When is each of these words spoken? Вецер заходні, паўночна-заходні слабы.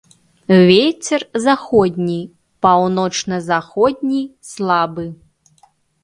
Вецер 0.69 1.21
заходні, 1.45 2.15
паўночна-заходні 2.67 4.21
слабы. 4.53 5.05